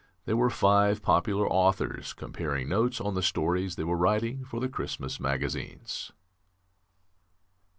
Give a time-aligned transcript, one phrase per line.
[0.25, 4.67] They were five popular authors comparing notes on the stories they were writing for the
[4.67, 6.11] Christmas magazines.